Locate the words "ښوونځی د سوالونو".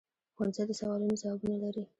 0.35-1.19